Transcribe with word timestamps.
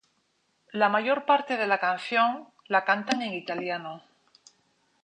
La 0.71 0.89
mayor 0.89 1.27
parte 1.27 1.57
de 1.57 1.67
la 1.67 1.79
canción 1.79 2.49
la 2.65 2.83
cantan 2.83 3.21
en 3.21 3.35
italiano. 3.35 4.01